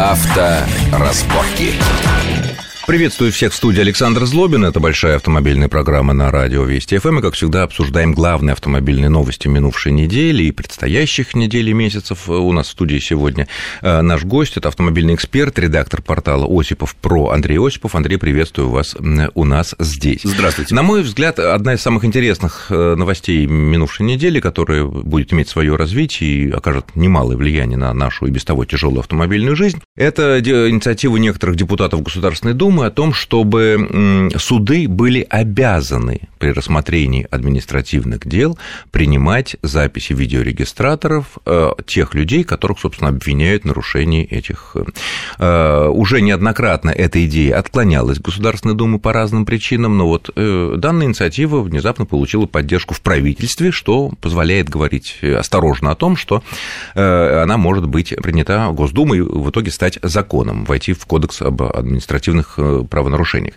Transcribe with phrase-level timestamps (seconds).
[0.00, 1.78] Авторазборки.
[2.90, 4.64] Приветствую всех в студии Александр Злобин.
[4.64, 7.20] Это большая автомобильная программа на радио Вести ФМ.
[7.20, 12.28] И, как всегда, обсуждаем главные автомобильные новости минувшей недели и предстоящих недель и месяцев.
[12.28, 13.46] У нас в студии сегодня
[13.80, 14.56] э, наш гость.
[14.56, 17.94] Это автомобильный эксперт, редактор портала Осипов про Андрей Осипов.
[17.94, 18.96] Андрей, приветствую вас
[19.34, 20.22] у нас здесь.
[20.24, 20.74] Здравствуйте.
[20.74, 25.76] На мой взгляд, одна из самых интересных э, новостей минувшей недели, которая будет иметь свое
[25.76, 31.16] развитие и окажет немалое влияние на нашу и без того тяжелую автомобильную жизнь, это инициатива
[31.18, 38.58] некоторых депутатов Государственной Думы о том, чтобы суды были обязаны при рассмотрении административных дел
[38.90, 44.74] принимать записи видеорегистраторов э, тех людей, которых, собственно, обвиняют в нарушении этих.
[45.38, 51.06] Э, уже неоднократно эта идея отклонялась Государственной Думы по разным причинам, но вот э, данная
[51.06, 56.42] инициатива внезапно получила поддержку в правительстве, что позволяет говорить осторожно о том, что
[56.94, 62.58] она может быть принята Госдумой и в итоге стать законом, войти в Кодекс об административных
[62.88, 63.54] правонарушениях.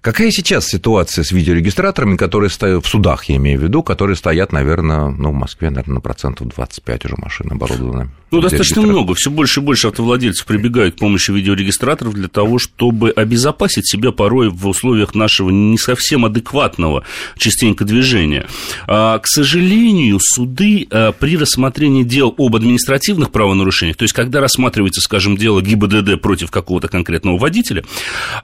[0.00, 4.50] Какая сейчас ситуация с видеорегистраторами, которые стоят в судах, я имею в виду, которые стоят,
[4.50, 8.10] наверное, ну, в Москве, наверное, на процентов 25 уже машин оборудованы?
[8.30, 9.14] Ну, достаточно много.
[9.14, 14.50] Все больше и больше автовладельцев прибегают к помощи видеорегистраторов для того, чтобы обезопасить себя порой
[14.50, 17.04] в условиях нашего не совсем адекватного
[17.36, 18.46] частенько движения.
[18.86, 25.00] А, к сожалению, суды а, при рассмотрении дел об административных правонарушениях, то есть когда рассматривается,
[25.00, 27.84] скажем, дело ГИБДД против какого-то конкретного водителя,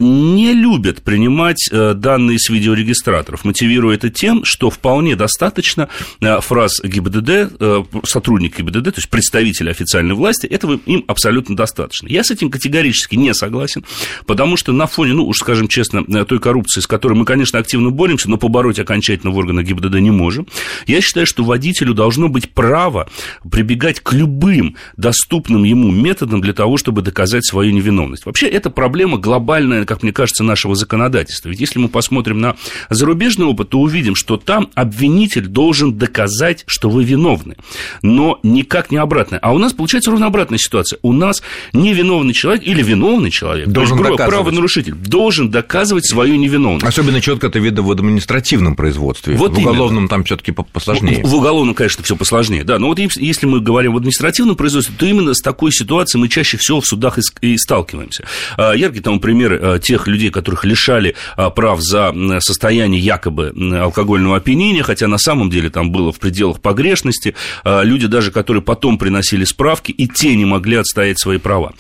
[0.01, 5.89] не любят принимать э, данные с видеорегистраторов, мотивируя это тем, что вполне достаточно
[6.21, 12.09] фраз ГИБДД, сотрудника ГИБДД, то есть представителя официальной власти, этого им абсолютно достаточно.
[12.09, 13.85] Я с этим категорически не согласен,
[14.27, 17.91] потому что на фоне, ну, уж скажем честно, той коррупции, с которой мы, конечно, активно
[17.91, 20.47] боремся, но побороть окончательно в органах ГИБДД не можем,
[20.87, 23.09] я считаю, что водителю должно быть право
[23.51, 28.27] прибегать к любым доступным ему методам для того, чтобы доказать свою невиновность.
[28.27, 31.49] Вообще, это проблема глобальная, как мне кажется, нашего законодательства.
[31.49, 32.57] Ведь если мы посмотрим на
[32.91, 37.57] зарубежный опыт, то увидим, что там обвинитель должен доказать, что вы виновны,
[38.03, 39.39] но никак не обратно.
[39.43, 40.99] А у нас получается ровно обратная ситуация.
[41.03, 46.87] У нас невиновный человек или виновный человек, должен то есть, правонарушитель, должен доказывать свою невиновность.
[46.87, 49.37] Особенно четко это видно в административном производстве.
[49.37, 50.09] Вот в уголовном именно.
[50.09, 51.23] там все-таки посложнее.
[51.23, 52.79] В, в уголовном, конечно, все посложнее, да.
[52.79, 56.57] Но вот если мы говорим в административном производстве, то именно с такой ситуацией мы чаще
[56.57, 58.25] всего в судах и, и сталкиваемся.
[58.57, 64.37] А, яркий там пример а, тех людей, которых лишали а, прав за состояние якобы алкогольного
[64.37, 67.35] опьянения, хотя на самом деле там было в пределах погрешности.
[67.65, 71.73] Люди даже, которые потом приносили справки, и те не могли отстоять свои права.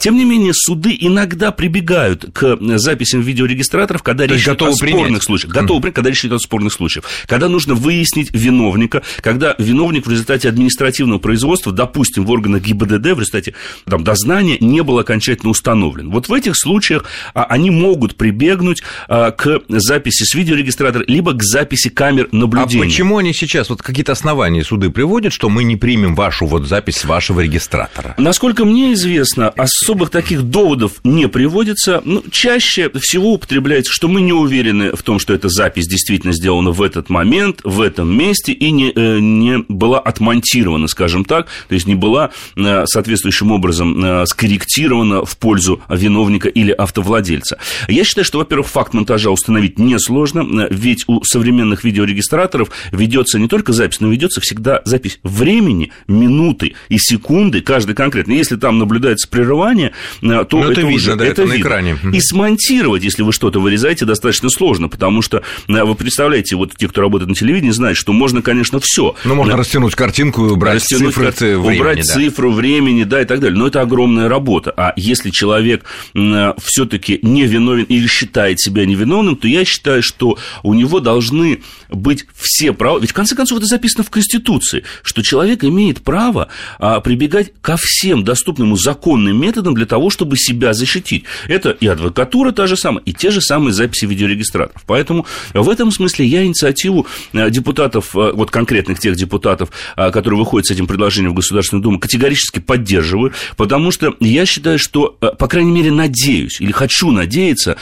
[0.00, 5.22] Тем не менее, суды иногда прибегают к записям видеорегистраторов, когда речь идет о спорных принять.
[5.22, 5.52] случаях.
[5.54, 7.06] Готовы принять, когда речь идет о спорных случаях.
[7.26, 13.20] Когда нужно выяснить виновника, когда виновник в результате административного производства, допустим, в органах ГИБДД, в
[13.20, 13.54] результате
[13.86, 16.10] там, дознания не был окончательно установлен.
[16.10, 21.42] Вот в этих случаях а, они могут прибегнуть а, к записи с видеорегистратора, либо к
[21.42, 22.82] записи камер наблюдения.
[22.82, 26.66] А почему они сейчас, вот какие-то основания суды приводят, что мы не примем вашу вот
[26.66, 28.14] запись с вашего регистратора?
[28.18, 32.02] Насколько мне известно, особых таких доводов не приводится.
[32.04, 36.70] Ну, чаще всего употребляется, что мы не уверены в том, что эта запись действительно сделана
[36.70, 41.74] в этот момент, в этом месте и не, э, не была отмонтирована, скажем так, то
[41.74, 47.58] есть не была э, соответствующим образом э, скорректирована в пользу виновника или автовладельца.
[47.88, 53.72] Я считаю, что, во-первых, факт монтажа установить несложно, ведь у современных видеорегистраторов ведется не только
[53.72, 58.32] запись, но ведется всегда запись времени, минуты и секунды, каждый конкретно.
[58.32, 59.92] Если там наблюдается прерывание,
[60.22, 61.98] э, то ну, это, это видно, уже да, это, это на экране.
[62.12, 66.88] И смонтировать, если вы что-то вырезаете, достаточно сложно, потому что э, вы представляете, вот те,
[66.88, 69.14] кто работает на телевидении, знают, что можно, конечно, все.
[69.24, 71.58] Ну, можно растянуть картинку и убрать растянуть цифры кар...
[71.58, 71.80] времени.
[71.80, 72.02] Убрать да.
[72.02, 73.58] цифру времени, да, и так далее.
[73.58, 74.72] Но это огромная работа.
[74.76, 75.84] А если человек
[76.14, 81.00] э, все-таки не виновен или считает себя себя невиновным, то я считаю, что у него
[81.00, 82.98] должны быть все права.
[82.98, 86.48] Ведь в конце концов это записано в Конституции, что человек имеет право
[86.78, 91.24] а, прибегать ко всем доступным законным методам для того, чтобы себя защитить.
[91.48, 94.82] Это и адвокатура та же самая, и те же самые записи видеорегистраторов.
[94.86, 100.38] Поэтому в этом смысле я инициативу а, депутатов, а, вот конкретных тех депутатов, а, которые
[100.38, 105.48] выходят с этим предложением в Государственную Думу, категорически поддерживаю, потому что я считаю, что, по
[105.48, 107.76] крайней мере, надеюсь или хочу надеяться,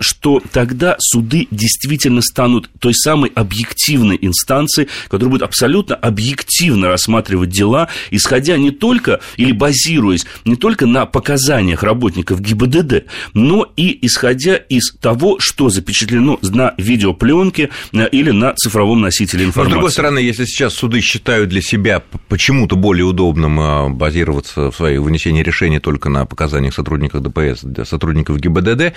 [0.00, 7.88] что тогда суды действительно станут той самой объективной инстанцией, которая будет абсолютно объективно рассматривать дела,
[8.10, 13.04] исходя не только или базируясь не только на показаниях работников ГИБДД,
[13.34, 19.68] но и исходя из того, что запечатлено на видеопленке э, или на цифровом носителе информации.
[19.68, 24.70] Но, с другой стороны, если сейчас суды считают для себя почему-то более удобным э, базироваться
[24.70, 28.94] в своей вынесении решений только на показаниях сотрудников ДПС, сотрудников ГИБДД,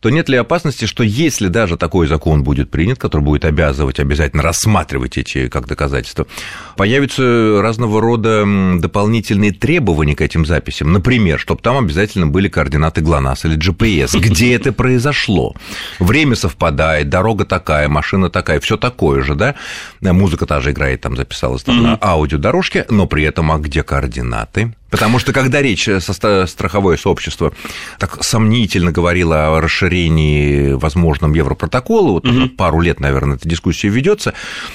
[0.00, 4.42] то нет ли опасности, что если даже такой закон будет принят, который будет обязывать обязательно
[4.42, 6.26] рассматривать эти как доказательства,
[6.76, 8.44] появятся разного рода
[8.84, 10.92] дополнительные требования к этим записям.
[10.92, 15.54] Например, чтобы там обязательно были координаты ГЛОНАСС или GPS, где это произошло.
[15.98, 19.54] Время совпадает, дорога такая, машина такая, все такое же, да?
[20.02, 24.74] Музыка та же играет, там записалась там, на аудиодорожке, но при этом, а где координаты?
[24.94, 27.52] Потому что когда речь со страховое сообщество
[27.98, 32.48] так сомнительно говорило о расширении возможном Европротокола, вот угу.
[32.50, 34.34] пару лет, наверное, эта дискуссия ведется,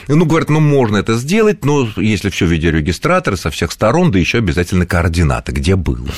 [0.09, 4.39] ну, говорят, ну, можно это сделать, но если все видеорегистраторы со всех сторон, да еще
[4.39, 6.09] обязательно координаты, где было.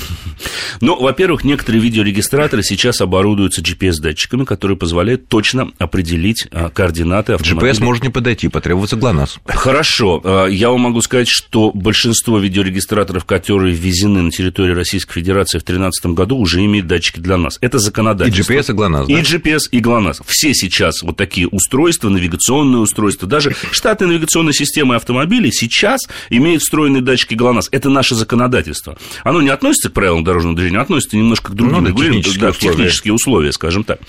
[0.80, 7.72] Ну, во-первых, некоторые видеорегистраторы сейчас оборудуются GPS-датчиками, которые позволяют точно определить а, координаты автомобиля.
[7.72, 9.38] GPS может не подойти, потребуется ГЛОНАСС.
[9.46, 10.20] Хорошо.
[10.24, 15.64] А, я вам могу сказать, что большинство видеорегистраторов, которые ввезены на территории Российской Федерации в
[15.64, 17.58] 2013 году, уже имеют датчики для нас.
[17.60, 18.52] Это законодательство.
[18.52, 19.14] И GPS, и ГЛОНАСС, да?
[19.14, 20.22] И GPS, и ГЛОНАСС.
[20.26, 26.00] Все сейчас вот такие устройства, навигационные устройства, даже штатные навигационные системы автомобилей сейчас
[26.30, 27.68] имеют встроенные датчики ГЛОНАСС.
[27.70, 28.96] Это наше законодательство.
[29.24, 32.76] Оно не относится к правилам дорожного движения, относится немножко к другим ну, технические, да, условия.
[32.76, 34.00] технические условия, скажем так.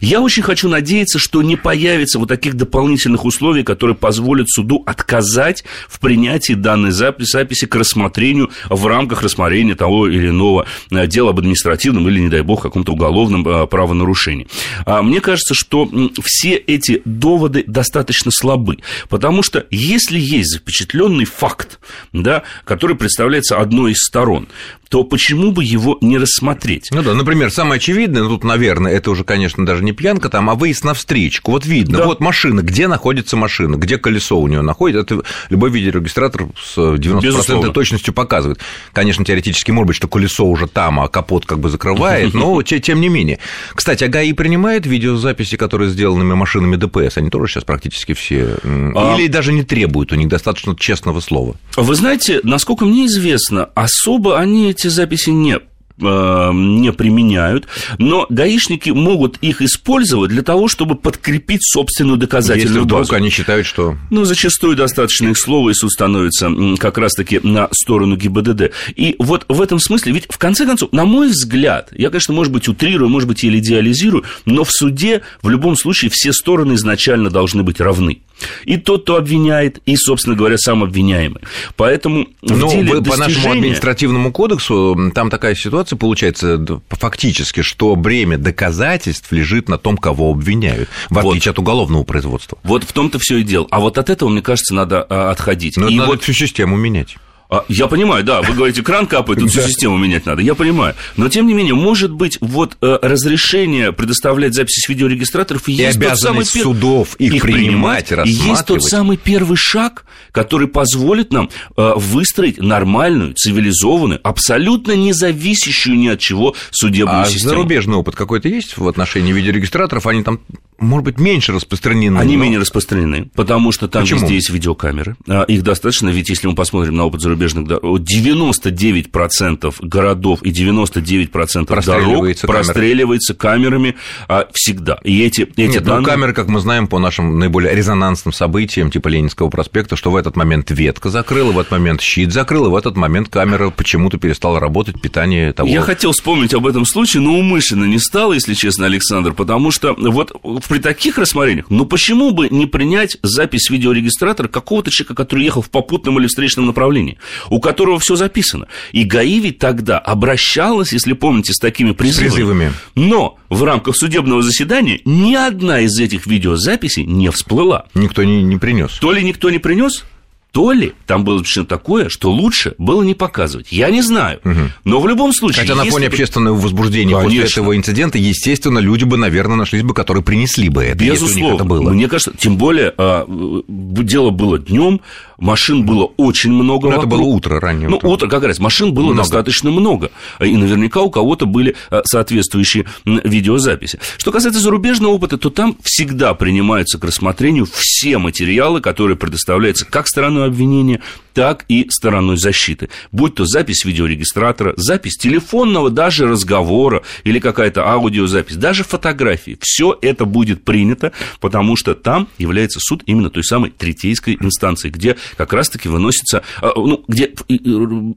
[0.00, 5.64] Я очень хочу надеяться, что не появится вот таких дополнительных условий, которые позволят суду отказать
[5.88, 11.30] в принятии данной записи, записи к рассмотрению в рамках рассмотрения того или иного э, дела
[11.30, 14.48] об административном или, не дай бог, каком-то уголовном э, правонарушении.
[14.84, 15.88] А мне кажется, что
[16.22, 18.78] все эти доводы достаточно слабы,
[19.08, 21.78] потому что если есть запечатленный факт,
[22.12, 24.48] да, который представляется одной из сторон,
[24.88, 26.88] то почему бы его не рассмотреть?
[26.90, 30.48] Ну да, например, самое очевидное, ну тут, наверное, это уже, конечно, даже не пьянка там,
[30.48, 31.50] а выезд на встречку.
[31.52, 32.04] Вот видно, да.
[32.06, 37.20] вот машина, где находится машина, где колесо у нее находится, это любой видеорегистратор с 90%
[37.20, 37.72] Безусловно.
[37.72, 38.60] точностью показывает.
[38.92, 43.00] Конечно, теоретически может быть, что колесо уже там, а капот как бы закрывает, но тем
[43.00, 43.38] не менее.
[43.74, 47.18] Кстати, а ГАИ принимает видеозаписи, которые сделаны машинами ДПС?
[47.18, 48.56] Они тоже сейчас практически все...
[48.64, 51.56] А Или даже не требуют, у них достаточно честного слова?
[51.76, 55.58] Вы знаете, насколько мне известно, особо они эти записи не
[56.00, 57.66] не применяют,
[57.98, 63.14] но гаишники могут их использовать для того, чтобы подкрепить собственную доказательную Если вдруг базу.
[63.14, 63.96] они считают, что...
[64.10, 68.72] Ну, зачастую достаточно их слова, и суд становится как раз-таки на сторону ГИБДД.
[68.94, 72.52] И вот в этом смысле, ведь в конце концов, на мой взгляд, я, конечно, может
[72.52, 77.30] быть, утрирую, может быть, или идеализирую, но в суде в любом случае все стороны изначально
[77.30, 78.20] должны быть равны.
[78.64, 81.42] И тот, кто обвиняет, и, собственно говоря, сам обвиняемый.
[81.76, 83.10] Поэтому в Но деле достижения...
[83.10, 89.96] по нашему административному кодексу там такая ситуация получается фактически, что бремя доказательств лежит на том,
[89.96, 91.56] кого обвиняют, в отличие вот.
[91.56, 92.58] от уголовного производства.
[92.62, 93.66] Вот в том-то все и дело.
[93.70, 95.76] А вот от этого, мне кажется, надо а, отходить.
[95.76, 96.22] Но и надо вот...
[96.22, 97.16] всю систему менять.
[97.50, 100.94] А, я понимаю, да, вы говорите, кран капает, тут всю систему менять надо, я понимаю.
[101.16, 105.98] Но, тем не менее, может быть, вот э, разрешение предоставлять записи с видеорегистраторов и есть
[105.98, 111.32] тот самый судов их, их принимать, принимать и есть тот самый первый шаг, который позволит
[111.32, 117.50] нам э, выстроить нормальную, цивилизованную, абсолютно независящую ни от чего судебную а систему.
[117.50, 120.06] зарубежный опыт какой-то есть в отношении видеорегистраторов?
[120.06, 120.40] Они там
[120.78, 122.18] может быть, меньше распространены.
[122.18, 122.44] Они но...
[122.44, 124.20] менее распространены, потому что там Почему?
[124.20, 125.16] везде есть видеокамеры.
[125.26, 132.26] А, их достаточно, ведь если мы посмотрим на опыт зарубежных, 99% городов и 99% дорог
[132.42, 133.96] простреливается камерами
[134.28, 134.98] а, всегда.
[135.04, 136.00] И эти, эти Нет, ну, данные...
[136.00, 140.16] ну, камеры, как мы знаем по нашим наиболее резонансным событиям, типа Ленинского проспекта, что в
[140.16, 144.18] этот момент ветка закрыла, в этот момент щит закрыл, и в этот момент камера почему-то
[144.18, 145.68] перестала работать, питание того...
[145.68, 149.94] Я хотел вспомнить об этом случае, но умышленно не стал, если честно, Александр, потому что
[149.98, 150.32] вот
[150.68, 155.70] при таких рассмотрениях, ну почему бы не принять запись видеорегистратора какого-то человека, который ехал в
[155.70, 157.18] попутном или встречном направлении,
[157.50, 158.66] у которого все записано.
[158.92, 162.28] И ГАИ ведь тогда обращалась, если помните, с такими призывами.
[162.28, 162.72] С призывами.
[162.94, 167.86] Но в рамках судебного заседания ни одна из этих видеозаписей не всплыла.
[167.94, 168.98] Никто не, не принес.
[169.00, 170.04] То ли никто не принес,
[170.52, 173.70] то ли там было что такое, что лучше было не показывать.
[173.70, 174.40] Я не знаю.
[174.44, 174.60] Угу.
[174.84, 175.62] Но в любом случае...
[175.62, 176.06] Хотя на фоне если...
[176.06, 177.42] общественного возбуждения Конечно.
[177.42, 181.54] после этого инцидента, естественно, люди бы, наверное, нашлись бы, которые принесли бы это, Безусловно.
[181.56, 181.90] это было.
[181.90, 183.24] Мне кажется, тем более, а,
[183.68, 185.00] дело было днем,
[185.38, 188.08] машин было очень много Ну, это было утро, раннее Ну, утро.
[188.08, 189.18] утро как раз, машин было Много.
[189.18, 190.10] достаточно много.
[190.40, 194.00] И наверняка у кого-то были а, соответствующие видеозаписи.
[194.16, 200.08] Что касается зарубежного опыта, то там всегда принимаются к рассмотрению все материалы, которые предоставляются как
[200.38, 201.00] стороной обвинения,
[201.34, 202.88] так и стороной защиты.
[203.12, 209.56] Будь то запись видеорегистратора, запись телефонного даже разговора или какая-то аудиозапись, даже фотографии.
[209.60, 215.16] Все это будет принято, потому что там является суд именно той самой третейской инстанции, где
[215.36, 217.70] как раз-таки выносится, а, ну, где и- и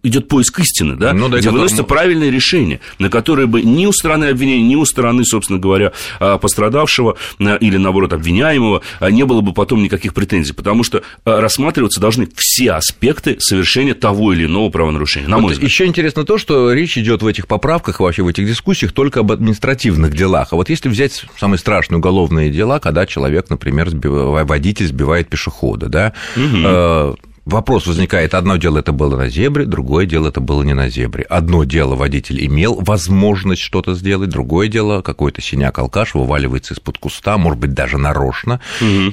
[0.03, 3.85] идет поиск истины, да, Ну да, где которому- выносится правильное решение, на которое бы ни
[3.85, 9.23] у стороны обвинения, ни у стороны, собственно говоря, а, пострадавшего или, наоборот, обвиняемого а, не
[9.25, 14.69] было бы потом никаких претензий, потому что рассматриваться должны все аспекты совершения того или иного
[14.69, 15.69] правонарушения, на мой взгляд.
[15.69, 19.31] Еще интересно то, что речь идет в этих поправках вообще в этих дискуссиях только об
[19.31, 20.49] административных делах.
[20.51, 25.87] А вот если взять самые страшные уголовные дела, когда человек, например, сбив- водитель сбивает пешехода,
[25.87, 27.13] да, э,
[27.45, 31.23] Вопрос возникает, одно дело это было на зебре, другое дело это было не на зебре.
[31.23, 37.59] Одно дело водитель имел возможность что-то сделать, другое дело какой-то синяк-алкаш вываливается из-под куста, может
[37.59, 38.59] быть, даже нарочно,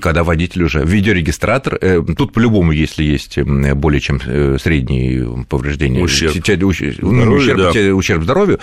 [0.02, 0.84] когда водитель уже...
[0.84, 6.02] Видеорегистратор, э, тут по-любому, если есть более чем э, средние повреждения...
[6.02, 6.34] Ущерб.
[6.34, 7.72] те- те- ну, Здоровью, ущерб, да.
[7.72, 8.58] те- ущерб здоровью,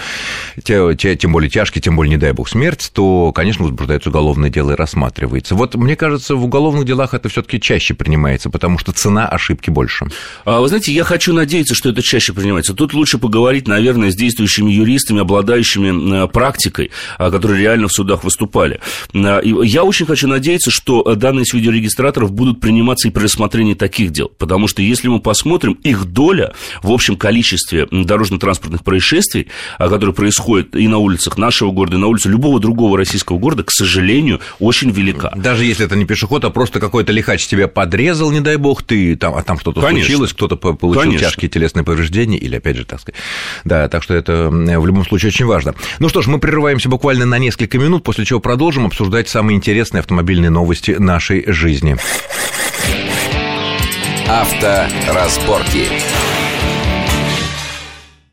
[0.64, 4.52] те- те- тем более тяжкий, тем более, не дай бог, смерть, то, конечно, возбуждается уголовное
[4.52, 5.56] дело и рассматривается.
[5.56, 9.55] Вот, мне кажется, в уголовных делах это все таки чаще принимается, потому что цена ошибки
[9.68, 10.08] больше.
[10.46, 12.74] А, Вы знаете, я хочу надеяться, что это чаще принимается.
[12.74, 18.24] Тут лучше поговорить, наверное, с действующими юристами, обладающими э, практикой, а, которые реально в судах
[18.24, 18.80] выступали.
[19.14, 23.74] И Я очень хочу надеяться, что э, данные с видеорегистраторов будут приниматься и при рассмотрении
[23.74, 24.32] таких дел.
[24.38, 29.48] Потому что если мы посмотрим, их доля в общем количестве дорожно-транспортных происшествий,
[29.78, 33.64] а, которые происходят и на улицах нашего города, и на улице любого другого российского города,
[33.64, 35.32] к сожалению, очень велика.
[35.36, 39.16] Даже если это не пешеход, а просто какой-то лихач тебя подрезал, не дай бог, ты
[39.16, 40.06] там, там что-то Конечно.
[40.06, 41.28] случилось, кто-то по- получил Конечно.
[41.28, 43.20] тяжкие телесные повреждения, или, опять же, так сказать.
[43.64, 45.76] Да, так что это в любом случае очень важно.
[46.00, 50.00] Ну что ж, мы прерываемся буквально на несколько минут, после чего продолжим обсуждать самые интересные
[50.02, 51.98] автомобильные новости нашей жизни.
[54.28, 55.88] Авторазборки.